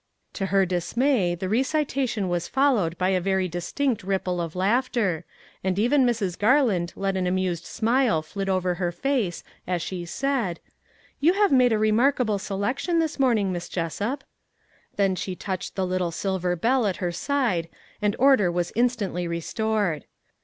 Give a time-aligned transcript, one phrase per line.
[0.33, 5.25] To her dismay the recitation was followed by a very distinct ripple of laughter,
[5.63, 6.39] and even Mrs.
[6.39, 10.59] Garland let an amused smile flit over her face as she said:"
[11.19, 14.23] You have made a remarkable selection this morning, Miss Jes sup."
[14.95, 17.69] Then she touched the little silver bell at her side
[18.01, 20.05] and order was instantly restored.